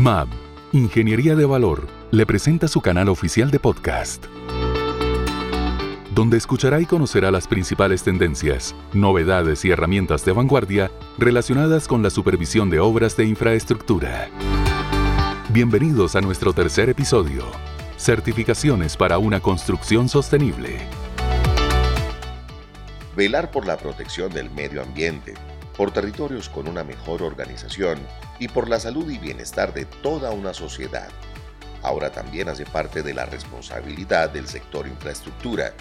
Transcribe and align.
MAB, 0.00 0.28
Ingeniería 0.72 1.36
de 1.36 1.44
Valor, 1.44 1.86
le 2.10 2.24
presenta 2.24 2.68
su 2.68 2.80
canal 2.80 3.10
oficial 3.10 3.50
de 3.50 3.58
podcast, 3.58 4.24
donde 6.14 6.38
escuchará 6.38 6.80
y 6.80 6.86
conocerá 6.86 7.30
las 7.30 7.46
principales 7.46 8.02
tendencias, 8.02 8.74
novedades 8.94 9.62
y 9.66 9.70
herramientas 9.70 10.24
de 10.24 10.32
vanguardia 10.32 10.90
relacionadas 11.18 11.86
con 11.86 12.02
la 12.02 12.08
supervisión 12.08 12.70
de 12.70 12.80
obras 12.80 13.14
de 13.16 13.26
infraestructura. 13.26 14.30
Bienvenidos 15.50 16.16
a 16.16 16.22
nuestro 16.22 16.54
tercer 16.54 16.88
episodio, 16.88 17.44
Certificaciones 17.98 18.96
para 18.96 19.18
una 19.18 19.40
construcción 19.40 20.08
sostenible. 20.08 20.78
Velar 23.14 23.50
por 23.50 23.66
la 23.66 23.76
protección 23.76 24.32
del 24.32 24.50
medio 24.50 24.82
ambiente, 24.82 25.34
por 25.80 25.92
territorios 25.92 26.50
con 26.50 26.68
una 26.68 26.84
mejor 26.84 27.22
organización 27.22 27.98
y 28.38 28.48
por 28.48 28.68
la 28.68 28.78
salud 28.78 29.10
y 29.10 29.16
bienestar 29.16 29.72
de 29.72 29.86
toda 29.86 30.30
una 30.30 30.52
sociedad. 30.52 31.08
Ahora 31.82 32.12
también 32.12 32.50
hace 32.50 32.66
parte 32.66 33.02
de 33.02 33.14
la 33.14 33.24
responsabilidad 33.24 34.28
del 34.28 34.46
sector 34.46 34.86
infraestructura, 34.86 35.72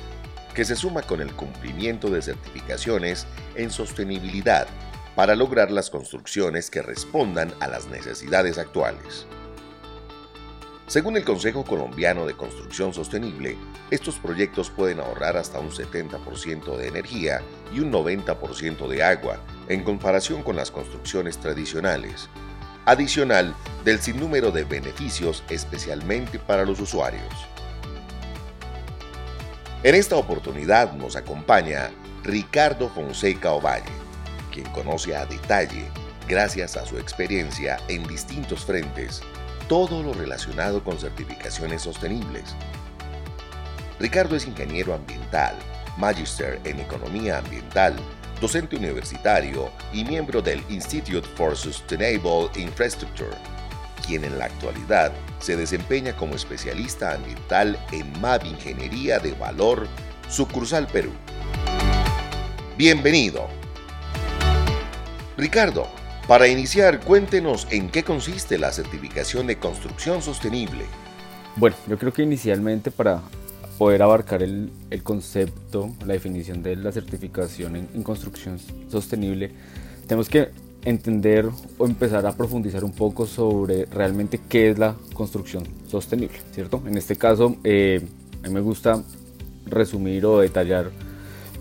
que 0.55 0.63
se 0.63 0.77
suma 0.77 1.01
con 1.01 1.19
el 1.19 1.33
cumplimiento 1.33 2.09
de 2.09 2.21
certificaciones 2.21 3.27
en 3.55 3.71
sostenibilidad 3.71 4.69
para 5.17 5.35
lograr 5.35 5.69
las 5.69 5.89
construcciones 5.89 6.69
que 6.69 6.81
respondan 6.81 7.53
a 7.59 7.67
las 7.67 7.87
necesidades 7.87 8.57
actuales. 8.57 9.27
Según 10.87 11.17
el 11.17 11.25
Consejo 11.25 11.65
Colombiano 11.65 12.25
de 12.25 12.37
Construcción 12.37 12.93
Sostenible, 12.93 13.57
estos 13.91 14.17
proyectos 14.17 14.69
pueden 14.69 15.01
ahorrar 15.01 15.35
hasta 15.35 15.59
un 15.59 15.71
70% 15.71 16.77
de 16.77 16.87
energía 16.87 17.41
y 17.73 17.81
un 17.81 17.91
90% 17.91 18.87
de 18.87 19.03
agua 19.03 19.41
en 19.69 19.83
comparación 19.83 20.43
con 20.43 20.55
las 20.55 20.71
construcciones 20.71 21.37
tradicionales, 21.37 22.27
adicional 22.85 23.55
del 23.85 23.99
sinnúmero 23.99 24.51
de 24.51 24.63
beneficios 24.63 25.43
especialmente 25.49 26.39
para 26.39 26.65
los 26.65 26.79
usuarios. 26.79 27.33
En 29.83 29.95
esta 29.95 30.17
oportunidad 30.17 30.91
nos 30.93 31.15
acompaña 31.15 31.91
Ricardo 32.23 32.89
Fonseca 32.89 33.53
Ovalle, 33.53 33.85
quien 34.51 34.65
conoce 34.71 35.15
a 35.15 35.25
detalle, 35.25 35.85
gracias 36.27 36.75
a 36.75 36.85
su 36.85 36.97
experiencia 36.97 37.77
en 37.87 38.05
distintos 38.07 38.65
frentes, 38.65 39.21
todo 39.69 40.03
lo 40.03 40.13
relacionado 40.13 40.83
con 40.83 40.99
certificaciones 40.99 41.83
sostenibles. 41.83 42.55
Ricardo 43.99 44.35
es 44.35 44.47
ingeniero 44.47 44.95
ambiental, 44.95 45.55
magister 45.97 46.59
en 46.63 46.79
economía 46.79 47.37
ambiental, 47.37 47.95
docente 48.39 48.77
universitario 48.77 49.69
y 49.93 50.03
miembro 50.05 50.41
del 50.41 50.63
Institute 50.69 51.27
for 51.35 51.55
Sustainable 51.55 52.49
Infrastructure, 52.55 53.35
quien 54.05 54.23
en 54.23 54.37
la 54.37 54.45
actualidad 54.45 55.11
se 55.39 55.57
desempeña 55.57 56.15
como 56.15 56.35
especialista 56.35 57.15
ambiental 57.15 57.77
en 57.91 58.19
MAV 58.21 58.45
Ingeniería 58.45 59.19
de 59.19 59.33
Valor, 59.33 59.87
sucursal 60.29 60.87
Perú. 60.87 61.11
Bienvenido. 62.77 63.47
Ricardo, 65.37 65.87
para 66.27 66.47
iniciar, 66.47 66.99
cuéntenos 67.01 67.67
en 67.71 67.89
qué 67.89 68.03
consiste 68.03 68.57
la 68.57 68.71
certificación 68.71 69.47
de 69.47 69.57
construcción 69.57 70.21
sostenible. 70.21 70.85
Bueno, 71.55 71.75
yo 71.87 71.97
creo 71.97 72.13
que 72.13 72.21
inicialmente 72.21 72.91
para 72.91 73.21
poder 73.79 74.03
abarcar 74.03 74.43
el, 74.43 74.71
concepto, 75.03 75.95
la 76.05 76.13
definición 76.13 76.61
de 76.61 76.75
la 76.75 76.91
certificación 76.91 77.77
en, 77.77 78.03
construcción 78.03 78.59
sostenible, 78.89 79.51
tenemos 80.05 80.27
que 80.27 80.49
entender 80.83 81.49
o 81.77 81.85
empezar 81.85 82.25
a 82.25 82.33
profundizar 82.33 82.83
un 82.83 82.91
poco 82.91 83.25
sobre 83.25 83.85
realmente 83.85 84.41
qué 84.49 84.71
es 84.71 84.77
la 84.77 84.95
construcción 85.13 85.63
sostenible, 85.87 86.37
¿cierto? 86.51 86.83
En 86.85 86.97
este 86.97 87.15
caso, 87.15 87.55
eh, 87.63 88.05
a 88.43 88.47
mí 88.49 88.53
me 88.53 88.59
gusta 88.59 89.01
resumir 89.65 90.25
o 90.25 90.39
detallar 90.39 90.91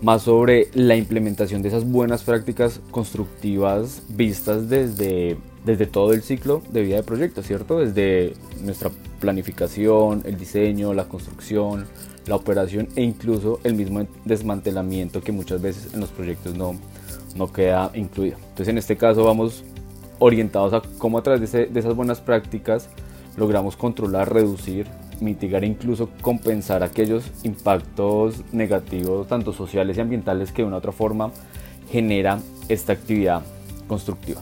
más 0.01 0.23
sobre 0.23 0.67
la 0.73 0.97
implementación 0.97 1.61
de 1.61 1.69
esas 1.69 1.85
buenas 1.85 2.23
prácticas 2.23 2.81
constructivas 2.91 4.01
vistas 4.09 4.67
desde, 4.67 5.37
desde 5.69 5.85
todo 5.85 6.13
el 6.13 6.23
ciclo 6.23 6.63
de 6.71 6.81
vida 6.81 6.95
de 6.95 7.03
proyecto, 7.03 7.43
¿cierto? 7.43 7.77
Desde 7.77 8.33
nuestra 8.63 8.89
planificación, 9.19 10.23
el 10.25 10.35
diseño, 10.35 10.95
la 10.95 11.05
construcción, 11.05 11.85
la 12.25 12.35
operación 12.35 12.87
e 12.95 13.03
incluso 13.03 13.59
el 13.63 13.75
mismo 13.75 14.07
desmantelamiento 14.25 15.21
que 15.21 15.31
muchas 15.31 15.61
veces 15.61 15.93
en 15.93 15.99
los 15.99 16.09
proyectos 16.09 16.55
no, 16.55 16.73
no 17.35 17.53
queda 17.53 17.91
incluido. 17.93 18.37
Entonces 18.37 18.69
en 18.69 18.79
este 18.79 18.97
caso 18.97 19.23
vamos 19.23 19.63
orientados 20.17 20.73
a 20.73 20.81
cómo 20.97 21.19
a 21.19 21.21
través 21.21 21.51
de, 21.51 21.67
de 21.67 21.79
esas 21.79 21.95
buenas 21.95 22.19
prácticas 22.19 22.89
logramos 23.37 23.77
controlar, 23.77 24.33
reducir 24.33 24.87
mitigar 25.21 25.63
e 25.63 25.67
incluso 25.67 26.09
compensar 26.21 26.81
aquellos 26.81 27.25
impactos 27.43 28.41
negativos, 28.53 29.27
tanto 29.27 29.53
sociales 29.53 29.97
y 29.97 30.01
ambientales, 30.01 30.51
que 30.51 30.63
de 30.63 30.67
una 30.67 30.77
u 30.77 30.79
otra 30.79 30.93
forma 30.93 31.31
genera 31.91 32.39
esta 32.69 32.93
actividad 32.93 33.43
constructiva. 33.87 34.41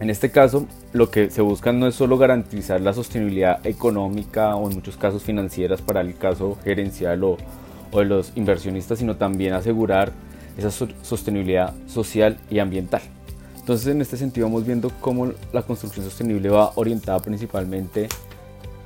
En 0.00 0.10
este 0.10 0.30
caso, 0.30 0.66
lo 0.92 1.10
que 1.10 1.30
se 1.30 1.42
busca 1.42 1.72
no 1.72 1.88
es 1.88 1.94
solo 1.94 2.18
garantizar 2.18 2.80
la 2.80 2.92
sostenibilidad 2.92 3.66
económica 3.66 4.54
o 4.54 4.68
en 4.68 4.76
muchos 4.76 4.96
casos 4.96 5.22
financieras 5.24 5.82
para 5.82 6.00
el 6.00 6.16
caso 6.16 6.56
gerencial 6.62 7.24
o, 7.24 7.36
o 7.90 7.98
de 7.98 8.04
los 8.04 8.32
inversionistas, 8.36 9.00
sino 9.00 9.16
también 9.16 9.54
asegurar 9.54 10.12
esa 10.56 10.70
sostenibilidad 10.70 11.74
social 11.86 12.38
y 12.48 12.60
ambiental. 12.60 13.02
Entonces, 13.58 13.88
en 13.88 14.00
este 14.00 14.16
sentido, 14.16 14.46
vamos 14.46 14.64
viendo 14.64 14.90
cómo 15.00 15.32
la 15.52 15.62
construcción 15.62 16.04
sostenible 16.04 16.48
va 16.48 16.72
orientada 16.76 17.18
principalmente 17.18 18.08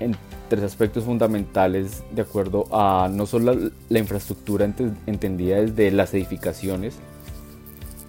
en 0.01 0.17
tres 0.49 0.65
aspectos 0.65 1.05
fundamentales 1.05 2.03
de 2.11 2.22
acuerdo 2.22 2.67
a 2.72 3.09
no 3.11 3.27
solo 3.27 3.71
la, 3.89 3.99
infraestructura 3.99 4.65
entendida 5.06 5.56
desde 5.61 5.91
las 5.91 6.12
edificaciones, 6.15 6.97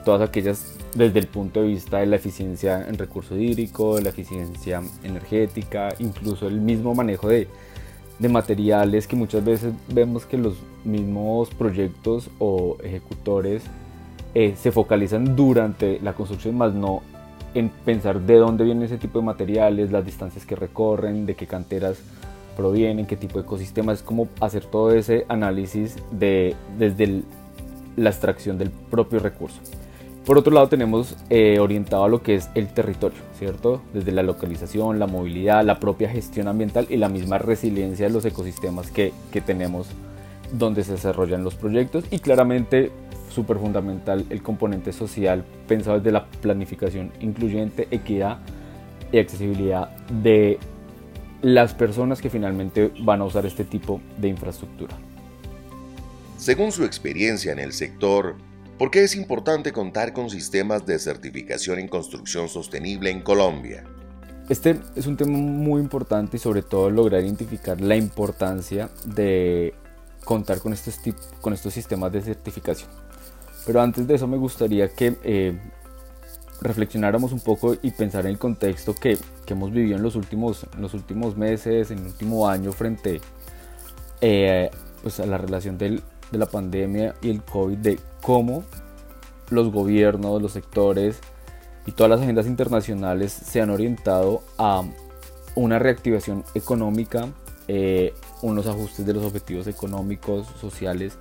todas 0.04 0.28
aquellas 0.28 0.74
desde 0.96 1.20
el 1.20 1.28
punto 1.28 1.62
de 1.62 1.68
vista 1.68 2.00
de 2.00 2.06
la 2.06 2.18
eficiencia 2.18 2.88
en 2.88 2.98
recurso 2.98 3.38
hídrico, 3.38 3.96
de 3.96 4.04
la 4.04 4.10
eficiencia 4.10 4.82
energética, 5.04 5.94
incluso 6.00 6.48
el 6.48 6.62
mismo 6.62 6.94
manejo 6.94 7.28
de, 7.28 7.48
de 8.20 8.30
materiales 8.30 9.08
que 9.08 9.16
muchas 9.16 9.44
veces 9.44 9.74
vemos 9.90 10.26
que 10.26 10.38
los 10.38 10.56
mismos 10.84 11.50
proyectos 11.50 12.30
o 12.40 12.78
ejecutores 12.84 13.64
eh, 14.36 14.56
se 14.58 14.72
focalizan 14.72 15.36
durante 15.36 16.00
la 16.02 16.14
construcción, 16.14 16.58
más 16.58 16.74
no 16.74 17.02
en 17.54 17.70
pensar 17.70 18.20
de 18.22 18.36
dónde 18.38 18.64
viene 18.64 18.86
ese 18.86 18.98
tipo 18.98 19.20
de 19.20 19.26
materiales, 19.26 19.92
las 19.92 20.06
distancias 20.06 20.46
que 20.46 20.56
recorren, 20.56 21.26
de 21.26 21.36
qué 21.36 21.46
canteras 21.46 22.00
provienen, 22.58 23.06
qué 23.06 23.16
tipo 23.16 23.40
de 23.40 23.46
ecosistema, 23.46 23.94
es 23.94 24.02
como 24.02 24.28
hacer 24.40 24.66
todo 24.66 24.92
ese 24.92 25.26
análisis 25.28 25.98
de, 26.12 26.56
desde 26.78 27.24
la 27.96 28.10
extracción 28.10 28.58
del 28.58 28.70
propio 28.70 29.20
recurso. 29.20 29.60
Por 30.26 30.38
otro 30.38 30.54
lado 30.54 30.70
tenemos 30.70 31.18
eh, 31.30 31.60
orientado 31.60 32.06
a 32.06 32.08
lo 32.08 32.24
que 32.24 32.36
es 32.36 32.50
el 32.56 32.68
territorio, 32.68 33.20
¿cierto? 33.38 33.82
Desde 33.94 34.14
la 34.14 34.24
localización, 34.24 34.98
la 34.98 35.08
movilidad, 35.08 35.66
la 35.66 35.82
propia 35.82 36.10
gestión 36.10 36.48
ambiental 36.48 36.88
y 36.90 36.96
la 36.96 37.10
misma 37.10 37.40
resiliencia 37.40 38.08
de 38.08 38.14
los 38.14 38.24
ecosistemas 38.24 38.90
que, 38.90 39.12
que 39.34 39.42
tenemos 39.42 39.88
donde 40.54 40.86
se 40.86 40.94
desarrollan 40.94 41.44
los 41.44 41.56
proyectos 41.56 42.06
y 42.10 42.20
claramente 42.20 42.92
súper 43.30 43.58
fundamental 43.58 44.26
el 44.30 44.42
componente 44.42 44.94
social 44.94 45.44
pensado 45.68 45.98
desde 45.98 46.12
la 46.12 46.26
planificación 46.26 47.12
incluyente, 47.20 47.90
equidad 47.92 48.40
y 49.12 49.18
accesibilidad 49.18 49.90
de 50.08 50.58
las 51.42 51.74
personas 51.74 52.22
que 52.22 52.30
finalmente 52.30 52.92
van 53.02 53.20
a 53.20 53.26
usar 53.26 53.46
este 53.46 53.66
tipo 53.66 54.00
de 54.18 54.30
infraestructura. 54.30 54.96
Según 56.38 56.72
su 56.72 56.86
experiencia 56.86 57.52
en 57.52 57.60
el 57.60 57.74
sector, 57.74 58.36
¿por 58.78 58.92
qué 58.92 59.04
es 59.04 59.16
importante 59.16 59.72
contar 59.72 60.14
con 60.14 60.30
sistemas 60.30 60.86
de 60.86 61.00
certificación 61.00 61.80
en 61.80 61.88
construcción 61.88 62.50
sostenible 62.50 63.10
en 63.10 63.22
Colombia? 63.22 63.84
Este 64.50 64.80
es 64.96 65.08
un 65.08 65.16
tema 65.16 65.38
muy 65.38 65.82
importante 65.82 66.38
y 66.38 66.40
sobre 66.40 66.64
todo 66.64 66.90
lograr 66.90 67.24
identificar 67.24 67.80
la 67.80 67.96
importancia 67.96 68.90
de 69.06 69.74
contar 70.26 70.60
con 70.60 70.74
estos, 70.74 71.00
con 71.42 71.54
estos 71.54 71.74
sistemas 71.74 72.12
de 72.12 72.22
certificación. 72.22 72.90
Pero 73.66 73.82
antes 73.82 74.06
de 74.06 74.16
eso 74.16 74.28
me 74.28 74.38
gustaría 74.38 74.90
que 74.90 75.18
eh, 75.24 75.58
reflexionáramos 76.62 77.32
un 77.32 77.40
poco 77.40 77.76
y 77.82 77.92
pensar 77.92 78.26
en 78.26 78.32
el 78.32 78.38
contexto 78.38 78.94
que, 78.94 79.18
que 79.46 79.54
hemos 79.54 79.72
vivido 79.72 79.96
en 79.96 80.04
los 80.04 80.16
últimos, 80.16 80.68
los 80.78 80.94
últimos 80.94 81.38
meses, 81.38 81.92
en 81.92 82.00
el 82.00 82.06
último 82.06 82.50
año 82.50 82.72
frente 82.74 83.22
eh, 84.20 84.70
pues 85.02 85.20
a 85.20 85.26
la 85.26 85.38
relación 85.38 85.78
del, 85.78 86.02
de 86.34 86.40
la 86.40 86.48
pandemia 86.48 87.16
y 87.22 87.30
el 87.30 87.42
COVID, 87.42 87.78
de 87.78 88.00
cómo 88.22 88.66
los 89.50 89.72
gobiernos, 89.72 90.42
los 90.42 90.52
sectores 90.52 91.20
y 91.86 91.92
todas 91.92 92.10
las 92.10 92.22
agendas 92.22 92.48
internacionales 92.48 93.32
se 93.32 93.62
han 93.62 93.70
orientado 93.70 94.42
a 94.58 94.84
una 95.56 95.80
reactivación 95.80 96.44
económica, 96.56 97.30
eh, 97.68 98.14
unos 98.42 98.68
ajustes 98.68 99.06
de 99.06 99.14
los 99.14 99.24
objetivos 99.24 99.68
económicos, 99.68 100.48
sociales 100.60 101.18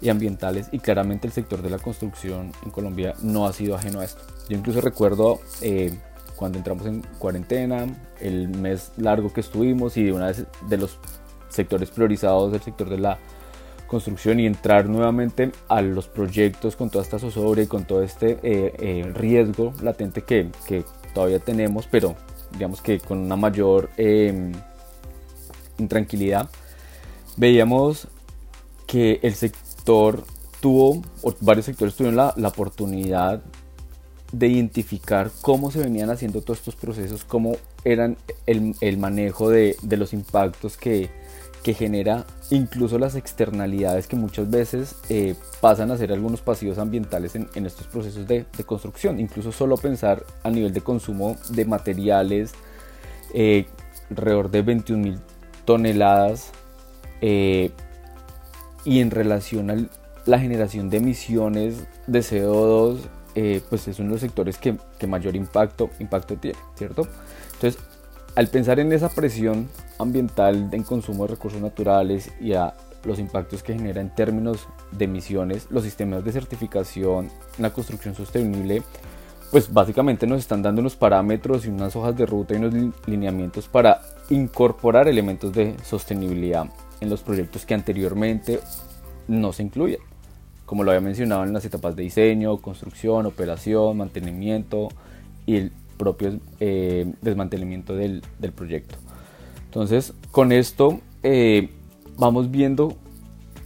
y 0.00 0.08
ambientales 0.08 0.68
y 0.72 0.78
claramente 0.80 1.26
el 1.26 1.32
sector 1.32 1.62
de 1.62 1.70
la 1.70 1.78
construcción 1.78 2.52
en 2.64 2.70
Colombia 2.70 3.14
no 3.22 3.46
ha 3.46 3.52
sido 3.52 3.76
ajeno 3.76 4.00
a 4.00 4.04
esto. 4.04 4.22
Yo 4.48 4.56
incluso 4.56 4.80
recuerdo 4.80 5.40
eh, 5.60 5.96
cuando 6.36 6.58
entramos 6.58 6.86
en 6.86 7.02
cuarentena, 7.18 7.86
el 8.20 8.48
mes 8.48 8.92
largo 8.96 9.32
que 9.32 9.40
estuvimos 9.40 9.96
y 9.96 10.04
de 10.04 10.12
una 10.12 10.32
de 10.32 10.76
los 10.76 10.98
sectores 11.48 11.90
priorizados 11.90 12.50
del 12.50 12.62
sector 12.62 12.88
de 12.88 12.98
la 12.98 13.18
construcción 13.86 14.40
y 14.40 14.46
entrar 14.46 14.88
nuevamente 14.88 15.52
a 15.68 15.82
los 15.82 16.08
proyectos 16.08 16.76
con 16.76 16.90
toda 16.90 17.04
esta 17.04 17.18
zozobra 17.18 17.62
y 17.62 17.66
con 17.66 17.84
todo 17.84 18.02
este 18.02 18.38
eh, 18.42 18.74
eh, 18.78 19.12
riesgo 19.14 19.72
latente 19.82 20.22
que, 20.22 20.50
que, 20.66 20.84
todavía 21.12 21.38
tenemos, 21.38 21.86
pero 21.86 22.16
digamos 22.52 22.80
que 22.80 22.98
con 22.98 23.18
una 23.18 23.36
mayor 23.36 23.90
eh, 23.96 24.52
intranquilidad, 25.78 26.48
veíamos 27.36 28.08
que 28.86 29.20
el 29.22 29.34
sector 29.34 30.24
tuvo, 30.60 31.02
o 31.22 31.34
varios 31.40 31.66
sectores 31.66 31.94
tuvieron 31.94 32.16
la, 32.16 32.34
la 32.36 32.48
oportunidad 32.48 33.42
de 34.32 34.48
identificar 34.48 35.30
cómo 35.40 35.70
se 35.70 35.78
venían 35.78 36.10
haciendo 36.10 36.42
todos 36.42 36.58
estos 36.58 36.74
procesos, 36.74 37.24
cómo 37.24 37.56
eran 37.84 38.16
el, 38.46 38.74
el 38.80 38.98
manejo 38.98 39.50
de, 39.50 39.76
de 39.82 39.96
los 39.96 40.12
impactos 40.12 40.76
que, 40.76 41.10
que 41.64 41.72
genera 41.72 42.26
incluso 42.50 42.98
las 42.98 43.14
externalidades 43.14 44.06
que 44.06 44.16
muchas 44.16 44.50
veces 44.50 44.96
eh, 45.08 45.34
pasan 45.62 45.90
a 45.90 45.96
ser 45.96 46.12
algunos 46.12 46.42
pasivos 46.42 46.76
ambientales 46.76 47.34
en, 47.36 47.48
estos 47.66 47.86
procesos 47.86 48.28
de, 48.28 48.44
construcción. 48.66 49.18
Incluso 49.18 49.50
solo 49.50 49.78
pensar 49.78 50.24
a 50.42 50.50
nivel 50.50 50.74
de 50.74 50.82
consumo 50.82 51.38
de 51.48 51.64
materiales, 51.64 52.52
eh, 53.32 53.64
alrededor 54.10 54.50
de 54.50 54.60
21 54.60 55.02
mil 55.02 55.18
toneladas, 55.64 56.52
eh, 57.22 57.70
y 58.84 59.00
en 59.00 59.10
relación 59.10 59.70
a 59.70 59.88
la 60.26 60.38
generación 60.38 60.90
de 60.90 60.98
emisiones 60.98 61.86
de 62.06 62.18
CO2, 62.20 62.98
pues 63.70 63.88
es 63.88 63.98
uno 63.98 64.08
de 64.08 64.14
los 64.16 64.20
sectores 64.20 64.58
que, 64.58 64.76
que 64.98 65.06
mayor 65.06 65.34
impacto, 65.34 65.88
impacto 65.98 66.36
tiene, 66.36 66.58
¿cierto? 66.76 67.08
Entonces, 67.54 67.82
al 68.36 68.48
pensar 68.48 68.80
en 68.80 68.92
esa 68.92 69.08
presión 69.08 69.68
ambiental 69.98 70.68
en 70.72 70.82
consumo 70.82 71.24
de 71.24 71.34
recursos 71.34 71.60
naturales 71.60 72.30
y 72.40 72.54
a 72.54 72.74
los 73.04 73.18
impactos 73.18 73.62
que 73.62 73.74
genera 73.74 74.00
en 74.00 74.14
términos 74.14 74.66
de 74.90 75.04
emisiones, 75.04 75.66
los 75.70 75.84
sistemas 75.84 76.24
de 76.24 76.32
certificación 76.32 77.28
la 77.58 77.70
construcción 77.70 78.14
sostenible, 78.14 78.82
pues 79.50 79.72
básicamente 79.72 80.26
nos 80.26 80.40
están 80.40 80.62
dando 80.62 80.80
unos 80.80 80.96
parámetros 80.96 81.66
y 81.66 81.68
unas 81.68 81.94
hojas 81.94 82.16
de 82.16 82.26
ruta 82.26 82.54
y 82.54 82.56
unos 82.56 82.74
lineamientos 83.06 83.68
para 83.68 84.00
incorporar 84.30 85.06
elementos 85.06 85.52
de 85.52 85.76
sostenibilidad 85.84 86.66
en 87.00 87.10
los 87.10 87.22
proyectos 87.22 87.64
que 87.66 87.74
anteriormente 87.74 88.60
no 89.28 89.52
se 89.52 89.62
incluían, 89.62 90.00
como 90.66 90.82
lo 90.82 90.90
había 90.90 91.02
mencionado 91.02 91.44
en 91.44 91.52
las 91.52 91.64
etapas 91.64 91.94
de 91.94 92.02
diseño, 92.02 92.56
construcción, 92.56 93.26
operación, 93.26 93.98
mantenimiento 93.98 94.88
y 95.46 95.56
el 95.56 95.72
propio 95.96 96.38
eh, 96.60 97.12
desmantelamiento 97.22 97.94
del, 97.94 98.22
del, 98.38 98.52
proyecto. 98.52 98.96
Entonces, 99.64 100.12
con 100.30 100.52
esto 100.52 101.00
eh, 101.22 101.70
vamos 102.16 102.50
viendo 102.50 102.96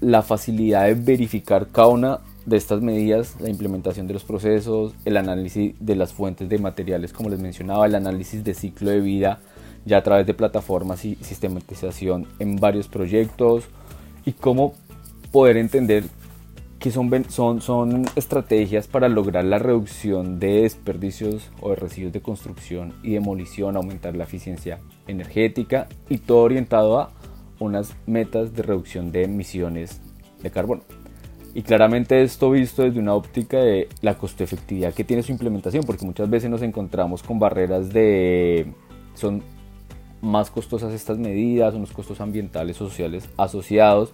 la 0.00 0.22
facilidad 0.22 0.86
de 0.86 0.94
verificar 0.94 1.68
cada 1.72 1.88
una 1.88 2.20
de 2.46 2.56
estas 2.56 2.80
medidas, 2.80 3.36
la 3.40 3.50
implementación 3.50 4.06
de 4.06 4.14
los 4.14 4.24
procesos, 4.24 4.94
el 5.04 5.16
análisis 5.16 5.74
de 5.80 5.96
las 5.96 6.12
fuentes 6.12 6.48
de 6.48 6.58
materiales, 6.58 7.12
como 7.12 7.28
les 7.28 7.40
mencionaba, 7.40 7.86
el 7.86 7.94
análisis 7.94 8.42
de 8.42 8.54
ciclo 8.54 8.90
de 8.90 9.00
vida 9.00 9.40
ya 9.84 9.98
a 9.98 10.02
través 10.02 10.26
de 10.26 10.34
plataformas 10.34 11.04
y 11.04 11.16
sistematización 11.16 12.26
en 12.38 12.56
varios 12.56 12.88
proyectos 12.88 13.64
y 14.24 14.32
cómo 14.32 14.74
poder 15.32 15.56
entender 15.56 16.04
que 16.78 16.90
son, 16.92 17.10
son, 17.28 17.60
son 17.60 18.04
estrategias 18.14 18.86
para 18.86 19.08
lograr 19.08 19.44
la 19.44 19.58
reducción 19.58 20.38
de 20.38 20.62
desperdicios 20.62 21.50
o 21.60 21.70
de 21.70 21.76
residuos 21.76 22.12
de 22.12 22.20
construcción 22.20 22.94
y 23.02 23.14
demolición, 23.14 23.76
aumentar 23.76 24.14
la 24.16 24.24
eficiencia 24.24 24.78
energética 25.06 25.88
y 26.08 26.18
todo 26.18 26.42
orientado 26.42 27.00
a 27.00 27.10
unas 27.58 27.96
metas 28.06 28.54
de 28.54 28.62
reducción 28.62 29.10
de 29.10 29.24
emisiones 29.24 30.00
de 30.42 30.50
carbono. 30.50 30.82
Y 31.54 31.62
claramente 31.62 32.22
esto 32.22 32.50
visto 32.50 32.82
desde 32.82 33.00
una 33.00 33.14
óptica 33.14 33.58
de 33.58 33.88
la 34.00 34.16
costo 34.16 34.44
efectividad 34.44 34.94
que 34.94 35.02
tiene 35.02 35.24
su 35.24 35.32
implementación, 35.32 35.82
porque 35.84 36.06
muchas 36.06 36.30
veces 36.30 36.48
nos 36.48 36.62
encontramos 36.62 37.22
con 37.24 37.40
barreras 37.40 37.92
de... 37.92 38.72
son 39.14 39.42
más 40.20 40.50
costosas 40.50 40.92
estas 40.92 41.18
medidas, 41.18 41.74
unos 41.74 41.90
costos 41.90 42.20
ambientales 42.20 42.80
o 42.80 42.88
sociales 42.88 43.28
asociados, 43.36 44.12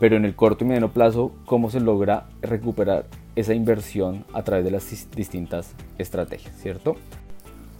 pero 0.00 0.16
en 0.16 0.24
el 0.24 0.34
corto 0.34 0.64
y 0.64 0.66
mediano 0.66 0.90
plazo, 0.90 1.30
¿cómo 1.44 1.70
se 1.70 1.78
logra 1.78 2.26
recuperar 2.40 3.04
esa 3.36 3.54
inversión 3.54 4.24
a 4.32 4.42
través 4.42 4.64
de 4.64 4.70
las 4.70 5.08
distintas 5.14 5.74
estrategias, 5.98 6.56
¿cierto? 6.56 6.96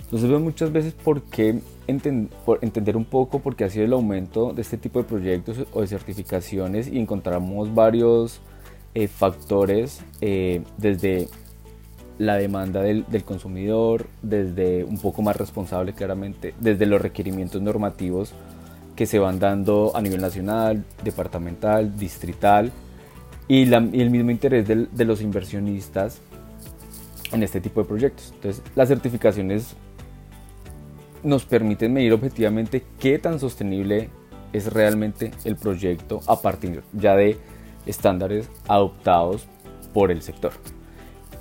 Entonces 0.02 0.28
veo 0.28 0.38
muchas 0.38 0.70
veces 0.70 0.92
por 0.92 1.22
qué 1.22 1.60
entender 1.86 2.96
un 2.96 3.04
poco 3.04 3.38
por 3.38 3.56
qué 3.56 3.64
ha 3.64 3.70
sido 3.70 3.86
el 3.86 3.92
aumento 3.94 4.52
de 4.52 4.62
este 4.62 4.76
tipo 4.76 4.98
de 5.00 5.08
proyectos 5.08 5.66
o 5.72 5.80
de 5.80 5.86
certificaciones 5.86 6.88
y 6.88 6.98
encontramos 6.98 7.74
varios 7.74 8.40
eh, 8.94 9.08
factores 9.08 10.02
eh, 10.20 10.62
desde 10.76 11.28
la 12.18 12.36
demanda 12.36 12.82
del, 12.82 13.06
del, 13.06 13.24
consumidor, 13.24 14.06
desde 14.20 14.84
un 14.84 14.98
poco 14.98 15.22
más 15.22 15.36
responsable 15.36 15.94
claramente, 15.94 16.54
desde 16.60 16.84
los 16.84 17.00
requerimientos 17.00 17.62
normativos 17.62 18.34
que 18.96 19.06
se 19.06 19.18
van 19.18 19.38
dando 19.38 19.92
a 19.94 20.02
nivel 20.02 20.20
nacional, 20.20 20.84
departamental, 21.02 21.96
distrital 21.98 22.70
y, 23.48 23.72
el 23.72 24.10
mismo 24.10 24.30
interés 24.30 24.66
de, 24.68 25.04
los 25.04 25.20
inversionistas 25.22 26.20
en 27.32 27.42
este 27.42 27.60
tipo 27.60 27.82
de 27.82 27.88
proyectos. 27.88 28.32
Entonces, 28.34 28.62
las 28.74 28.88
certificaciones 28.88 29.74
nos 31.22 31.44
permiten 31.44 31.92
medir 31.92 32.12
objetivamente 32.12 32.84
qué 32.98 33.18
tan 33.18 33.40
sostenible 33.40 34.08
es 34.52 34.72
realmente 34.72 35.32
el 35.44 35.56
proyecto 35.56 36.20
a 36.26 36.40
partir 36.40 36.82
ya 36.92 37.14
de 37.14 37.38
estándares 37.86 38.48
adoptados 38.68 39.46
por 39.92 40.10
el 40.10 40.22
sector. 40.22 40.52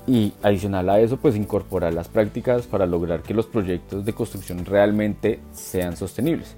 Y 0.07 0.33
adicional 0.41 0.89
a 0.89 0.99
eso, 0.99 1.17
pues 1.17 1.35
incorporar 1.35 1.93
las 1.93 2.07
prácticas 2.07 2.65
para 2.65 2.85
lograr 2.85 3.21
que 3.21 3.33
los 3.33 3.45
proyectos 3.45 4.05
de 4.05 4.13
construcción 4.13 4.65
realmente 4.65 5.39
sean 5.51 5.95
sostenibles 5.95 6.55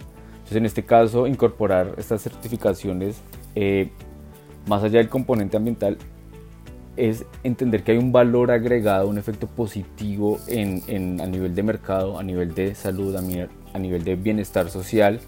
en 0.56 0.66
este 0.66 0.84
caso, 0.84 1.28
incorporar 1.28 1.96
estas 1.98 2.22
certificaciones, 2.22 3.22
eh, 3.56 3.90
más 4.68 4.84
allá 4.84 5.00
del 5.00 5.10
componente 5.10 5.58
ambiental, 5.58 5.98
es 6.98 7.26
entender 7.44 7.84
que 7.84 7.94
hay 7.94 7.98
un 7.98 8.12
valor 8.12 8.52
agregado, 8.52 9.08
un 9.08 9.18
efecto 9.18 9.48
positivo 9.48 10.40
en, 10.48 11.22
a 11.22 11.26
nivel 11.26 11.56
de 11.56 11.64
mercado, 11.64 12.20
a 12.20 12.24
nivel 12.24 12.54
de 12.54 12.76
salud, 12.76 13.16
a 13.16 13.22
nivel, 13.80 14.04
de 14.04 14.16
bienestar 14.16 14.70
social, 14.70 15.20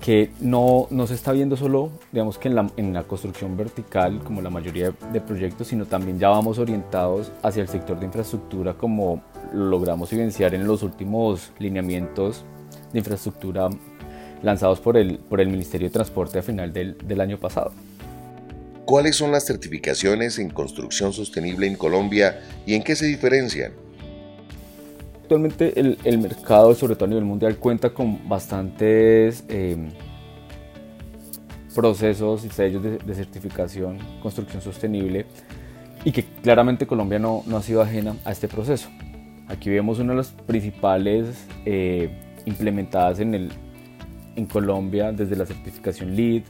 que 0.00 0.30
no, 0.40 0.88
no, 0.90 1.06
se 1.06 1.14
está 1.14 1.32
viendo 1.32 1.56
solo, 1.56 1.90
digamos 2.10 2.36
que 2.36 2.48
en 2.48 2.56
la, 2.56 2.70
en 2.76 2.92
la, 2.92 3.04
construcción 3.04 3.56
vertical, 3.56 4.20
como 4.24 4.42
la 4.42 4.50
mayoría 4.50 4.92
de 5.12 5.20
proyectos, 5.20 5.68
sino 5.68 5.86
también 5.86 6.18
ya 6.18 6.28
vamos 6.28 6.58
orientados 6.58 7.32
hacia 7.42 7.62
el 7.62 7.68
sector 7.68 7.98
de 7.98 8.06
infraestructura, 8.06 8.74
como 8.74 9.22
lo 9.52 9.66
logramos 9.66 10.12
evidenciar 10.12 10.54
en 10.54 10.66
los 10.66 10.82
últimos 10.82 11.52
lineamientos 11.58 12.44
de 12.92 12.98
infraestructura 12.98 13.70
lanzados 14.42 14.80
por 14.80 14.96
el, 14.96 15.18
por 15.18 15.40
el 15.40 15.48
Ministerio 15.48 15.88
de 15.88 15.92
Transporte 15.92 16.38
a 16.38 16.42
final 16.42 16.72
del, 16.72 16.98
del 16.98 17.20
año 17.20 17.38
pasado. 17.38 17.72
¿Cuáles 18.84 19.16
son 19.16 19.30
las 19.30 19.46
certificaciones 19.46 20.38
en 20.38 20.50
construcción 20.50 21.12
sostenible 21.12 21.66
en 21.66 21.76
Colombia 21.76 22.40
y 22.66 22.74
en 22.74 22.82
qué 22.82 22.96
se 22.96 23.06
diferencian? 23.06 23.72
Actualmente 25.22 25.78
el, 25.78 25.98
el 26.04 26.18
mercado, 26.18 26.74
sobre 26.74 26.96
todo 26.96 27.04
a 27.06 27.08
nivel 27.08 27.24
mundial, 27.24 27.56
cuenta 27.56 27.90
con 27.90 28.28
bastantes 28.28 29.44
eh, 29.48 29.76
procesos 31.74 32.44
y 32.44 32.50
sellos 32.50 32.82
de, 32.82 32.98
de, 32.98 33.14
certificación 33.14 33.98
construcción 34.20 34.60
sostenible 34.60 35.26
y 36.04 36.12
que 36.12 36.24
claramente 36.24 36.86
Colombia 36.86 37.18
no, 37.18 37.44
no, 37.46 37.56
ha 37.56 37.62
sido 37.62 37.80
ajena 37.80 38.16
a 38.24 38.32
este 38.32 38.48
proceso. 38.48 38.90
Aquí 39.48 39.70
vemos 39.70 40.00
una 40.00 40.12
de 40.12 40.16
las 40.18 40.28
principales 40.28 41.46
eh, 41.64 42.10
implementadas 42.44 43.20
en 43.20 43.34
el, 43.34 43.52
en 44.36 44.46
Colombia 44.46 45.12
desde 45.12 45.36
la 45.36 45.46
certificación 45.46 46.14
LEED 46.14 46.42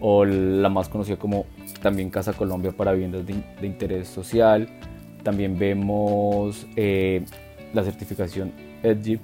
o 0.00 0.24
la 0.24 0.68
más 0.68 0.88
conocida 0.88 1.16
como 1.16 1.46
también 1.80 2.10
Casa 2.10 2.32
Colombia 2.32 2.72
para 2.72 2.92
viviendas 2.92 3.24
de, 3.26 3.66
interés 3.66 4.08
social. 4.08 4.68
También 5.22 5.58
vemos 5.58 6.66
eh, 6.76 7.24
la 7.72 7.82
certificación 7.82 8.52
EDGI. 8.82 9.20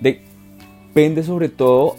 Depende 0.00 1.22
sobre 1.22 1.48
todo 1.48 1.96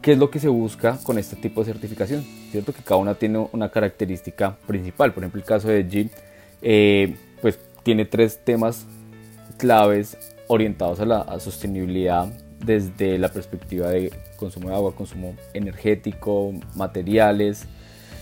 qué 0.00 0.12
es 0.12 0.18
lo 0.18 0.30
que 0.30 0.38
se 0.38 0.48
busca 0.48 0.98
con 1.02 1.18
este 1.18 1.36
tipo 1.36 1.60
de 1.62 1.72
certificación. 1.72 2.24
Cierto 2.50 2.72
que 2.72 2.82
cada 2.82 3.00
una 3.00 3.14
tiene 3.14 3.46
una 3.52 3.70
característica 3.70 4.56
principal. 4.66 5.12
Por 5.12 5.22
ejemplo, 5.22 5.40
el 5.40 5.46
caso 5.46 5.68
de 5.68 5.80
EDGI 5.80 6.10
eh, 6.62 7.14
pues 7.42 7.58
tiene 7.82 8.06
tres 8.06 8.42
temas 8.42 8.86
claves 9.58 10.16
orientados 10.48 11.00
a 11.00 11.04
la 11.04 11.40
sostenibilidad 11.40 12.32
desde 12.64 13.18
la 13.18 13.28
perspectiva 13.28 13.90
de 13.90 14.12
consumo 14.36 14.68
de 14.68 14.74
agua, 14.74 14.94
consumo 14.94 15.34
energético, 15.52 16.52
materiales. 16.74 17.66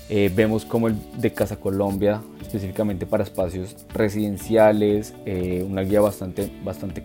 Eh, 0.08 0.30
vemos 0.34 0.64
como 0.64 0.88
el 0.88 0.96
de 1.18 1.32
Casa 1.32 1.56
Colombia, 1.56 2.20
específicamente 2.40 3.06
para 3.06 3.24
espacios 3.24 3.76
residenciales, 3.94 5.14
eh, 5.24 5.64
una 5.68 5.82
guía 5.82 6.00
bastante, 6.00 6.50
bastante 6.64 7.02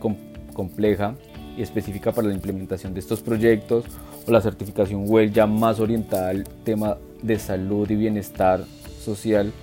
compleja 0.54 1.16
y 1.58 1.62
específica 1.62 2.12
para 2.12 2.28
la 2.28 2.34
implementación 2.34 2.94
de 2.94 3.00
estos 3.00 3.22
proyectos, 3.22 3.86
o 4.28 4.32
la 4.32 4.42
certificación 4.42 5.06
WELL 5.08 5.32
ya 5.32 5.48
más 5.48 5.80
orientada 5.80 6.30
al 6.30 6.44
tema 6.64 6.98
de 7.22 7.40
salud 7.40 7.90
y 7.90 7.96
bienestar 7.96 8.66
social, 9.00 9.54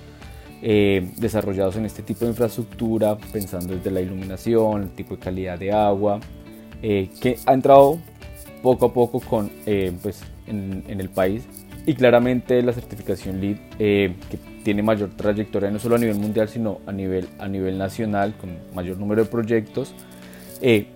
eh, 0.63 1.13
desarrollados 1.19 1.77
en 1.77 1.85
este 1.85 2.03
tipo 2.03 2.25
de 2.25 2.31
infraestructura, 2.31 3.19
pensando 3.33 3.75
desde 3.75 3.91
la 3.91 4.01
iluminación, 4.01 4.85
el 4.85 4.91
tipo 4.91 5.17
de 5.17 5.21
calidad 5.21 5.59
de 5.59 5.71
agua, 5.71 6.21
eh, 6.87 7.09
que 7.19 7.39
ha 7.47 7.55
entrado 7.55 7.99
poco 8.63 8.85
a 8.85 8.93
poco 8.93 9.19
con, 9.19 9.51
eh, 9.65 9.91
pues, 10.03 10.21
en, 10.47 10.85
en, 10.87 11.01
el 11.01 11.09
país. 11.09 11.45
Y 11.87 11.95
claramente 11.95 12.61
la 12.61 12.75
certificación 12.75 13.41
LEED, 13.41 13.57
que 13.79 14.39
tiene 14.63 14.83
mayor 14.83 15.09
trayectoria 15.17 15.71
no 15.71 15.79
solo 15.79 15.97
a 15.97 15.99
nivel 15.99 16.17
mundial, 16.17 16.51
sino 16.51 16.83
a 16.85 16.93
nivel, 16.93 17.27
a 17.39 17.49
nivel 17.49 17.79
nacional, 17.79 18.35
con 18.37 18.51
mayor 18.75 18.99
número 18.99 19.25
de 19.25 19.31
proyectos, 19.31 19.95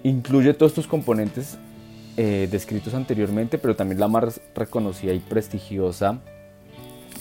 incluye 0.02 0.52
todos 0.52 0.72
estos 0.72 0.86
componentes 0.86 1.56
descritos 2.16 2.92
anteriormente, 2.92 3.56
pero 3.56 3.74
también 3.74 3.98
la 3.98 4.08
más 4.08 4.42
reconocida 4.54 5.14
y 5.14 5.20
prestigiosa 5.20 6.20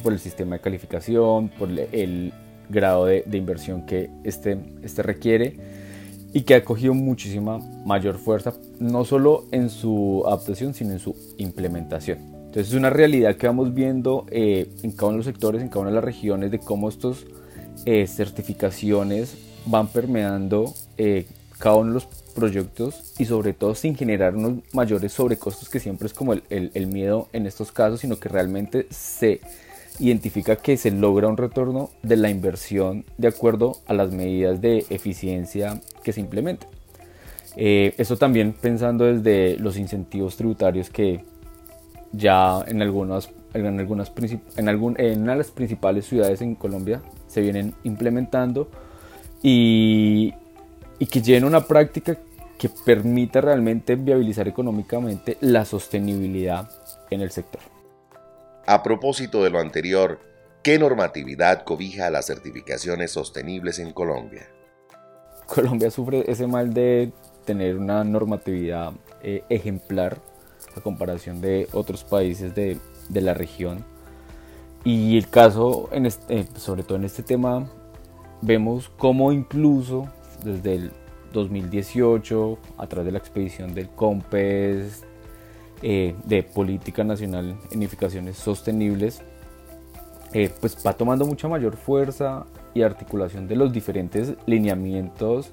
por 0.03 0.11
el 0.11 0.19
sistema 0.19 0.55
de 0.55 0.61
calificación, 0.61 1.49
por 1.49 1.69
el 1.69 2.33
grado 2.69 3.05
de, 3.05 3.23
inversión 3.31 3.85
que 3.85 4.09
este, 4.25 4.57
este 4.83 5.03
requiere 5.03 5.86
y 6.33 6.41
que 6.41 6.55
ha 6.55 6.63
cogido 6.63 6.93
muchísima 6.93 7.59
mayor 7.85 8.17
fuerza, 8.17 8.53
no 8.79 9.05
solo 9.05 9.45
en 9.51 9.69
su 9.69 10.23
adaptación, 10.25 10.73
sino 10.73 10.91
en 10.91 10.99
su 10.99 11.15
implementación. 11.37 12.19
Entonces 12.47 12.69
es 12.69 12.73
una 12.73 12.89
realidad 12.89 13.35
que 13.35 13.47
vamos 13.47 13.73
viendo 13.73 14.25
eh, 14.29 14.69
en 14.83 14.91
cada 14.91 15.07
uno 15.07 15.13
de 15.13 15.17
los 15.17 15.25
sectores, 15.25 15.61
en 15.61 15.69
cada 15.69 15.81
una 15.81 15.89
de 15.89 15.95
las 15.95 16.03
regiones, 16.03 16.51
de 16.51 16.59
cómo 16.59 16.89
estas 16.89 17.25
eh, 17.85 18.07
certificaciones 18.07 19.37
van 19.65 19.87
permeando 19.87 20.73
eh, 20.97 21.25
cada 21.59 21.75
uno 21.75 21.87
de 21.89 21.93
los 21.95 22.05
proyectos 22.35 23.13
y 23.17 23.25
sobre 23.25 23.53
todo 23.53 23.75
sin 23.75 23.95
generar 23.95 24.35
unos 24.35 24.59
mayores 24.71 25.11
sobrecostos 25.13 25.69
que 25.69 25.79
siempre 25.79 26.07
es 26.07 26.13
como 26.13 26.33
el, 26.33 26.43
el, 26.49 26.71
el 26.73 26.87
miedo 26.87 27.29
en 27.33 27.47
estos 27.47 27.71
casos, 27.71 28.01
sino 28.01 28.19
que 28.19 28.29
realmente 28.29 28.87
se 28.91 29.41
identifica 29.99 30.55
que 30.55 30.77
se 30.77 30.91
logra 30.91 31.27
un 31.27 31.37
retorno 31.37 31.89
de 32.03 32.17
la 32.17 32.29
inversión 32.29 33.05
de 33.17 33.27
acuerdo 33.27 33.77
a 33.87 33.93
las 33.93 34.11
medidas 34.11 34.61
de 34.61 34.85
eficiencia 34.89 35.81
que 36.03 36.13
se 36.13 36.21
implementen. 36.21 36.69
Eh, 37.55 37.93
esto 37.97 38.17
también 38.17 38.53
pensando 38.53 39.05
desde 39.05 39.57
los 39.57 39.77
incentivos 39.77 40.35
tributarios 40.37 40.89
que 40.89 41.23
ya 42.11 42.63
en 42.67 42.81
algunas, 42.81 43.29
en 43.53 43.79
algunas 43.79 44.11
en, 44.57 44.69
algún, 44.69 44.99
en 44.99 45.23
una 45.23 45.41
principales 45.55 46.05
ciudades 46.05 46.41
en 46.41 46.55
Colombia 46.55 47.01
se 47.27 47.41
vienen 47.41 47.73
implementando 47.83 48.69
y, 49.41 50.33
y 50.99 51.05
que 51.07 51.21
lleven 51.21 51.45
una 51.45 51.61
práctica 51.61 52.17
que 52.57 52.69
permita 52.69 53.41
realmente 53.41 53.95
viabilizar 53.95 54.47
económicamente 54.47 55.37
la 55.41 55.65
sostenibilidad 55.65 56.69
en 57.09 57.21
el 57.21 57.31
sector. 57.31 57.76
A 58.69 58.83
propósito 58.83 59.45
de 59.45 59.49
lo 59.49 59.59
anterior, 59.59 60.19
¿qué 60.61 60.77
normatividad 60.77 61.63
cobija 61.63 62.09
las 62.09 62.25
certificaciones 62.25 63.11
sostenibles 63.11 63.79
en 63.79 63.93
Colombia? 63.93 64.49
Colombia 65.45 65.89
sufre 65.89 66.29
ese 66.29 66.47
mal 66.47 66.73
de 66.73 67.13
tener 67.45 67.77
una 67.77 68.03
normatividad 68.03 68.91
eh, 69.23 69.45
ejemplar 69.47 70.17
a 70.75 70.81
comparación 70.81 71.39
de 71.39 71.69
otros 71.71 72.03
países 72.03 72.53
de, 72.53 72.77
la 73.09 73.33
región. 73.33 73.85
Y 74.83 75.17
el 75.17 75.29
caso, 75.29 75.89
eh, 75.93 76.45
sobre 76.57 76.83
todo 76.83 76.97
en 76.97 77.05
este 77.05 77.23
tema, 77.23 77.71
vemos 78.41 78.91
cómo 78.97 79.31
incluso 79.31 80.09
desde 80.43 80.75
el 80.75 80.91
2018, 81.31 82.57
a 82.77 82.87
través 82.87 83.05
de 83.05 83.11
la 83.13 83.19
expedición 83.19 83.73
del 83.73 83.87
COMPES, 83.87 85.05
eh, 85.81 86.15
de 86.25 86.43
política 86.43 87.03
nacional 87.03 87.57
en 87.71 87.81
edificaciones 87.81 88.37
sostenibles, 88.37 89.21
eh, 90.33 90.51
pues 90.59 90.77
va 90.85 90.93
tomando 90.93 91.25
mucha 91.25 91.47
mayor 91.47 91.77
fuerza 91.77 92.45
y 92.73 92.81
articulación 92.81 93.47
de 93.47 93.55
los 93.55 93.71
diferentes 93.71 94.33
lineamientos 94.45 95.51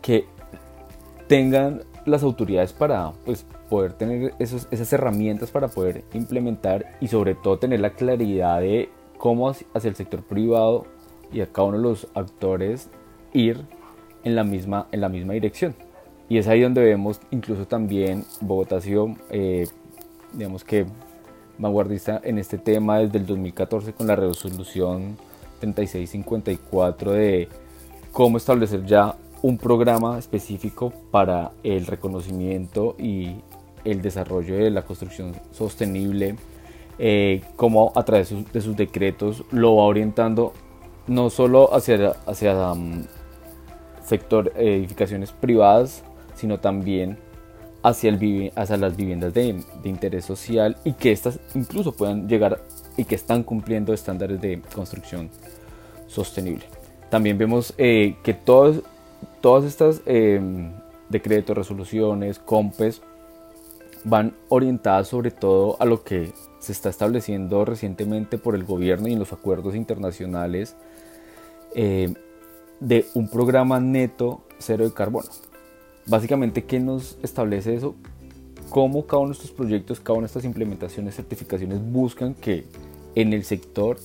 que 0.00 0.24
tengan 1.28 1.82
las 2.04 2.22
autoridades 2.22 2.72
para 2.72 3.12
pues, 3.24 3.46
poder 3.68 3.92
tener 3.94 4.34
esas 4.38 4.92
herramientas 4.92 5.50
para 5.50 5.68
poder 5.68 6.04
implementar 6.12 6.96
y 7.00 7.08
sobre 7.08 7.34
todo 7.34 7.58
tener 7.58 7.80
la 7.80 7.90
claridad 7.90 8.60
de 8.60 8.90
cómo 9.18 9.48
hacia 9.48 9.88
el 9.88 9.94
sector 9.94 10.22
privado 10.22 10.86
y 11.32 11.40
a 11.40 11.46
cada 11.46 11.68
uno 11.68 11.78
de 11.78 11.82
los 11.84 12.08
actores 12.14 12.90
ir 13.32 13.64
en 14.24 14.34
la 14.34 14.44
misma, 14.44 14.88
en 14.92 15.00
la 15.00 15.08
misma 15.08 15.32
dirección. 15.34 15.74
Y 16.28 16.38
es 16.38 16.48
ahí 16.48 16.62
donde 16.62 16.82
vemos 16.82 17.20
incluso 17.30 17.66
también 17.66 18.24
Bogotá 18.40 18.80
sido, 18.80 19.14
eh, 19.30 19.66
digamos 20.32 20.64
que, 20.64 20.86
vanguardista 21.58 22.20
en 22.24 22.38
este 22.38 22.58
tema 22.58 22.98
desde 22.98 23.18
el 23.18 23.26
2014 23.26 23.92
con 23.92 24.06
la 24.06 24.16
resolución 24.16 25.16
3654 25.60 27.12
de 27.12 27.48
cómo 28.12 28.36
establecer 28.36 28.84
ya 28.84 29.14
un 29.42 29.58
programa 29.58 30.18
específico 30.18 30.92
para 31.10 31.52
el 31.62 31.86
reconocimiento 31.86 32.96
y 32.98 33.36
el 33.84 34.02
desarrollo 34.02 34.56
de 34.56 34.70
la 34.70 34.82
construcción 34.82 35.34
sostenible, 35.50 36.36
eh, 36.98 37.42
cómo 37.56 37.92
a 37.96 38.04
través 38.04 38.30
de 38.52 38.60
sus, 38.60 38.76
decretos 38.76 39.44
lo 39.50 39.76
va 39.76 39.84
orientando 39.84 40.52
no 41.08 41.30
solo 41.30 41.74
hacia, 41.74 42.10
hacia 42.26 42.72
um, 42.72 43.04
sector 44.04 44.52
edificaciones 44.56 45.32
privadas, 45.32 46.04
sino 46.34 46.60
también 46.60 47.18
hacia, 47.82 48.12
las 48.12 48.96
viviendas 48.96 49.34
de, 49.34 49.56
interés 49.84 50.24
social 50.24 50.76
y 50.84 50.92
que 50.92 51.12
estas 51.12 51.38
incluso 51.54 51.92
puedan 51.92 52.28
llegar 52.28 52.60
y 52.96 53.04
que 53.04 53.14
están 53.14 53.42
cumpliendo 53.42 53.92
estándares 53.92 54.40
de 54.40 54.60
construcción 54.74 55.30
sostenible. 56.06 56.64
También 57.10 57.38
vemos 57.38 57.74
eh, 57.78 58.16
que 58.22 58.34
todas 58.34 58.82
estas 59.64 60.00
em, 60.06 60.70
decretos, 61.08 61.56
resoluciones, 61.56 62.38
COMPES 62.38 63.02
van 64.04 64.34
orientadas 64.48 65.08
sobre 65.08 65.30
todo 65.30 65.76
a 65.78 65.84
lo 65.84 66.02
que 66.02 66.32
se 66.58 66.72
está 66.72 66.88
estableciendo 66.88 67.64
recientemente 67.64 68.38
por 68.38 68.54
el 68.54 68.64
gobierno 68.64 69.08
y 69.08 69.12
en 69.12 69.18
los 69.18 69.32
acuerdos 69.32 69.74
internacionales 69.74 70.76
eh, 71.74 72.14
de 72.80 73.06
un 73.14 73.28
programa 73.28 73.80
neto 73.80 74.42
cero 74.58 74.84
de 74.84 74.92
carbono. 74.92 75.28
Básicamente, 76.06 76.64
¿qué 76.64 76.80
nos 76.80 77.18
establece 77.22 77.74
eso? 77.74 77.94
Cómo 78.70 79.06
cada 79.06 79.20
uno 79.20 79.28
de 79.28 79.34
estos 79.34 79.50
proyectos, 79.50 80.00
cada 80.00 80.18
una 80.18 80.22
de 80.22 80.26
estas 80.26 80.44
implementaciones, 80.44 81.14
certificaciones 81.14 81.80
buscan 81.80 82.34
que 82.34 82.64
en 83.14 83.32
el 83.32 83.44
sector 83.44 83.98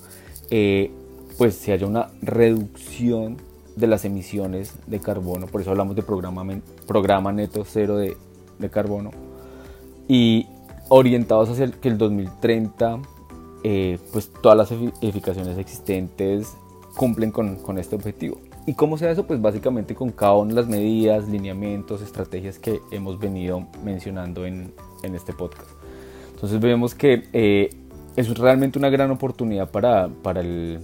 eh, 0.50 0.92
pues 1.38 1.56
se 1.56 1.72
haya 1.72 1.88
una 1.88 2.10
reducción 2.22 3.38
de 3.75 3.88
las 3.88 4.06
emisiones 4.06 4.74
de 4.88 5.00
carbono, 5.00 5.48
por 5.48 5.62
eso 5.62 5.72
hablamos 5.72 5.96
de 5.96 6.01
programa, 6.01 6.44
programa 6.88 7.32
neto 7.32 7.63
cero 7.63 7.98
de, 7.98 8.18
carbono, 8.72 9.12
y 10.08 10.48
orientados 10.89 11.50
hacia 11.50 11.66
el, 11.66 11.74
que 11.74 11.89
el 11.89 11.98
2030 11.98 13.00
eh, 13.63 14.00
pues 14.12 14.32
todas 14.42 14.58
las 14.58 14.72
edificaciones 14.72 15.58
existentes 15.58 16.48
cumplen 16.96 17.32
con, 17.32 17.58
con 17.58 17.77
este 17.77 17.96
objetivo. 17.96 18.39
¿Y 18.67 18.74
cómo 18.74 18.97
se 18.97 19.05
hace 19.05 19.13
eso? 19.13 19.25
Pues 19.25 19.41
básicamente 19.41 19.95
con 19.95 20.12
cada 20.12 20.33
una 20.33 20.50
de 20.50 20.55
las 20.55 20.67
medidas, 20.67 21.29
lineamientos, 21.29 22.01
estrategias 22.01 22.59
que 22.59 22.81
hemos 22.91 23.17
venido 23.17 23.65
mencionando 23.81 24.45
en, 24.45 24.74
en 25.03 25.15
este 25.15 25.31
podcast. 25.31 25.69
Entonces 26.33 26.59
vemos 26.59 26.93
que 26.93 27.24
eh, 27.31 27.69
es 28.17 28.38
realmente 28.38 28.77
una 28.77 28.89
gran 28.89 29.09
oportunidad 29.09 29.71
para, 29.71 30.09
para, 30.09 30.41
el, 30.41 30.79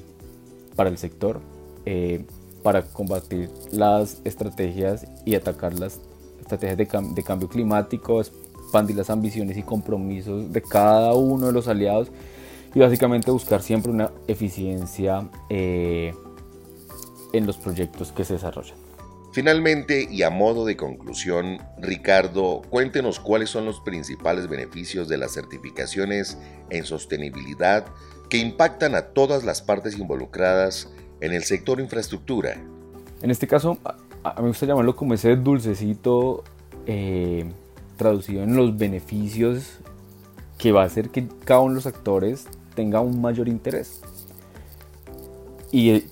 para 0.77 0.89
el 0.89 0.97
sector, 0.97 1.41
eh, 1.85 2.25
para 2.63 2.83
combatir 2.83 3.49
las 3.73 4.21
estrategias 4.23 5.05
y 5.25 5.35
atacar 5.35 5.77
las 5.77 5.99
estrategias 6.39 6.77
de, 6.77 7.23
cambio 7.23 7.49
climático, 7.49 8.21
expandir 8.21 8.95
las 8.95 9.09
ambiciones 9.09 9.57
y 9.57 9.61
compromisos 9.61 10.53
de 10.53 10.61
cada 10.61 11.15
uno 11.15 11.47
de 11.47 11.51
los 11.51 11.67
aliados 11.67 12.09
y 12.73 12.79
básicamente 12.79 13.29
buscar 13.29 13.61
siempre 13.61 13.91
una 13.91 14.09
eficiencia 14.27 15.29
eh, 15.49 16.13
en 17.33 17.45
los 17.45 17.57
proyectos 17.57 18.11
que 18.11 18.23
se 18.23 18.33
desarrollan. 18.33 18.77
Finalmente, 19.33 20.07
y 20.09 20.21
a 20.21 20.29
modo 20.29 20.63
de 20.63 20.77
conclusión, 20.77 21.57
Ricardo, 21.79 22.61
cuéntenos 22.69 23.19
cuáles 23.19 23.49
son 23.49 23.65
los 23.65 23.79
principales 23.79 24.47
beneficios 24.47 25.09
de 25.09 25.17
las 25.17 25.33
certificaciones 25.33 26.37
en 26.69 26.85
sostenibilidad 26.85 27.87
que 28.29 28.37
impactan 28.37 28.93
a 28.93 29.07
todas 29.07 29.43
las 29.43 29.63
partes 29.63 29.97
involucradas 29.97 30.89
en 31.19 31.33
el 31.33 31.43
sector 31.43 31.79
infraestructura. 31.79 32.61
En 33.23 33.31
este 33.31 33.47
caso, 33.47 33.79
a, 34.23 34.33
mí 34.35 34.41
me 34.43 34.47
gusta 34.49 34.67
llamarlo 34.67 34.95
como 34.95 35.15
ese 35.15 35.35
dulcecito 35.35 36.43
eh, 36.85 37.51
traducido 37.97 38.43
en 38.43 38.55
los 38.55 38.77
beneficios 38.77 39.79
que 40.59 40.71
va 40.71 40.83
a 40.83 40.85
hacer 40.85 41.09
que 41.09 41.27
cada 41.43 41.61
uno 41.61 41.71
de 41.71 41.75
los 41.75 41.87
actores 41.87 42.45
tenga 42.75 43.01
un 43.01 43.19
mayor 43.19 43.47
interés. 43.47 44.01
Y 45.71 46.03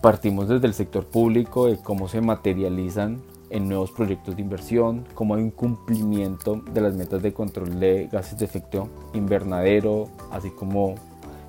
partimos 0.00 0.48
desde 0.48 0.66
el 0.66 0.74
sector 0.74 1.06
público 1.06 1.66
de 1.66 1.78
cómo 1.78 2.08
se 2.08 2.20
materializan 2.20 3.20
en 3.50 3.68
nuevos 3.68 3.90
proyectos 3.90 4.36
de 4.36 4.42
inversión, 4.42 5.06
cómo 5.14 5.34
hay 5.34 5.42
un 5.42 5.50
cumplimiento 5.50 6.62
de 6.72 6.80
las 6.80 6.94
metas 6.94 7.22
de 7.22 7.32
control 7.32 7.80
de 7.80 8.08
gases 8.12 8.38
de 8.38 8.44
efecto 8.44 8.88
invernadero, 9.14 10.08
así 10.30 10.50
como 10.50 10.96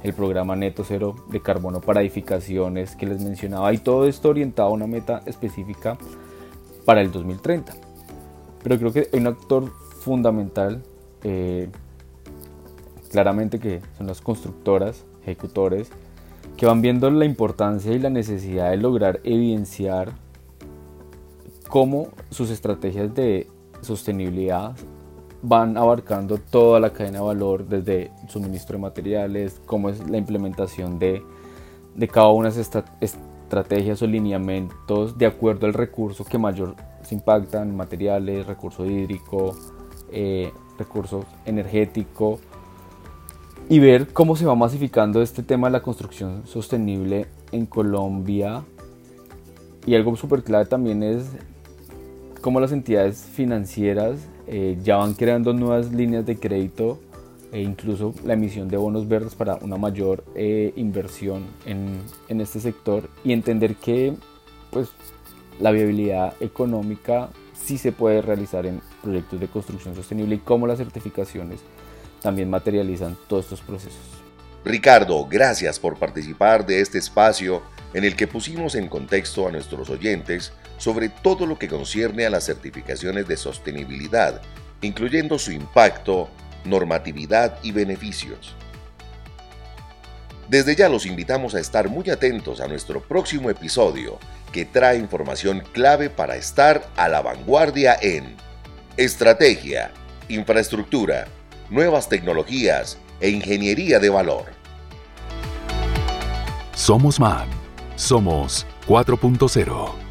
el 0.01 0.13
programa 0.13 0.56
Neto 0.56 0.84
Cero 0.88 1.15
de 1.29 1.41
carbono 1.41 1.82
para 1.82 2.01
edificaciones 2.01 2.96
que 2.96 3.06
les 3.06 3.22
mencionaba, 3.22 3.74
y 3.74 3.79
todo 3.79 4.08
esto 4.08 4.29
orientado 4.29 4.70
a 4.70 4.72
una 4.72 4.88
meta 4.88 5.22
específica 5.25 5.98
para 6.86 7.01
el 7.01 7.12
2030. 7.12 7.74
Pero 8.63 8.77
creo 8.77 8.94
que 8.94 9.10
hay 9.12 9.20
un 9.20 9.27
actor 9.27 9.72
fundamental, 10.00 10.82
eh, 11.24 11.70
claramente 13.12 13.60
que 13.60 13.82
son 13.98 14.08
las 14.08 14.22
constructoras, 14.22 15.03
ejecutores, 15.24 15.91
que 16.59 16.65
van 16.65 16.81
viendo 16.81 17.09
la 17.09 17.23
importancia 17.23 17.93
y 17.93 17.99
la 17.99 18.09
necesidad 18.09 18.71
de 18.71 18.75
lograr 18.75 19.21
evidenciar 19.23 20.11
cómo 21.69 22.09
sus 22.31 22.49
estrategias 22.49 23.15
de 23.15 23.47
sostenibilidad 23.79 24.75
van 25.41 25.77
abarcando 25.77 26.37
toda 26.37 26.81
la 26.81 26.89
cadena 26.89 27.19
de 27.19 27.25
valor, 27.25 27.65
desde 27.65 28.11
suministro 28.27 28.75
de 28.75 28.81
materiales, 28.81 29.61
cómo 29.65 29.87
es 29.87 30.05
la 30.09 30.17
implementación 30.17 30.99
de, 30.99 31.23
cada 32.11 32.27
una 32.27 32.49
de 32.49 32.59
estas 32.59 32.83
estrategias 32.99 34.01
o 34.01 34.07
lineamientos 34.07 35.17
de 35.17 35.27
acuerdo 35.27 35.65
al 35.65 35.73
recurso 35.73 36.25
que 36.25 36.37
mayor 36.37 36.75
se 37.03 37.15
impactan, 37.15 37.73
materiales, 37.73 38.45
recurso 38.45 38.85
hídrico, 38.85 39.55
eh, 40.11 40.51
recurso 40.77 41.23
energético, 41.45 42.41
y 43.69 43.77
ver 43.77 44.07
cómo 44.07 44.35
se 44.35 44.47
va 44.47 44.55
masificando 44.55 45.21
este 45.21 45.43
tema 45.43 45.67
de 45.67 45.73
la 45.73 45.83
construcción 45.83 46.41
sostenible 46.47 47.27
en 47.51 47.67
Colombia. 47.67 48.63
Y 49.85 49.93
algo 49.93 50.15
súper 50.15 50.43
clave 50.43 50.65
también 50.65 51.03
es 51.03 51.27
cómo 52.41 52.59
las 52.59 52.71
entidades 52.71 53.21
financieras 53.21 54.17
eh, 54.47 54.79
ya 54.83 54.97
van 54.97 55.13
creando 55.13 55.53
nuevas 55.53 55.93
líneas 55.93 56.25
de 56.25 56.38
crédito 56.38 56.99
e 57.51 57.61
incluso 57.61 58.15
la 58.25 58.33
emisión 58.33 58.69
de 58.69 58.77
bonos 58.77 59.07
verdes 59.07 59.35
para 59.35 59.55
una 59.57 59.77
mayor 59.77 60.23
eh, 60.33 60.73
inversión 60.75 61.45
en, 61.65 61.99
en, 62.27 62.41
este 62.41 62.59
sector 62.59 63.09
y 63.23 63.33
entender 63.33 63.75
que 63.75 64.15
pues, 64.71 64.89
la 65.59 65.71
viabilidad 65.71 66.33
económica 66.39 67.29
sí 67.53 67.77
se 67.77 67.91
puede 67.91 68.21
realizar 68.23 68.65
en 68.65 68.81
proyectos 69.03 69.39
de 69.39 69.47
construcción 69.47 69.95
sostenible 69.95 70.35
y 70.35 70.39
cómo 70.39 70.65
las 70.65 70.79
certificaciones 70.79 71.59
también 72.21 72.49
materializan 72.49 73.17
todos 73.27 73.45
estos 73.45 73.61
procesos. 73.61 73.99
Ricardo, 74.65 75.25
gracias 75.25 75.79
por 75.79 75.97
participar 75.97 76.65
de 76.65 76.81
este 76.81 76.97
espacio 76.97 77.61
en 77.93 78.03
el 78.03 78.15
que 78.15 78.27
pusimos 78.27 78.75
en 78.75 78.88
contexto 78.88 79.47
a 79.47 79.51
nuestros 79.51 79.89
oyentes 79.89 80.51
sobre 80.77 81.09
todo 81.09 81.45
lo 81.45 81.59
que 81.59 81.67
concierne 81.67 82.25
a 82.25 82.29
las 82.29 82.45
certificaciones 82.45 83.27
de 83.27 83.38
sostenibilidad, 83.38 84.41
incluyendo 84.81 85.38
su 85.38 85.51
impacto, 85.51 86.29
normatividad 86.65 87.59
y 87.61 87.71
beneficios. 87.71 88.55
Desde 90.47 90.75
ya 90.75 90.89
los 90.89 91.05
invitamos 91.05 91.53
a 91.53 91.59
estar 91.59 91.89
muy 91.89 92.09
atentos 92.09 92.59
a 92.59 92.67
nuestro 92.67 93.01
próximo 93.01 93.49
episodio, 93.49 94.17
que 94.51 94.65
trae 94.65 94.97
información 94.97 95.61
clave 95.73 96.09
para 96.09 96.38
estar 96.38 96.89
a 96.95 97.07
la 97.07 97.21
vanguardia 97.21 97.97
en 98.01 98.35
estrategia, 98.97 99.91
infraestructura, 100.27 101.27
nuevas 101.69 102.09
tecnologías 102.09 102.97
e 103.19 103.29
ingeniería 103.29 103.99
de 103.99 104.09
valor. 104.09 104.45
Somos 106.73 107.19
MAN. 107.19 107.47
Somos 107.95 108.65
4.0. 108.88 110.08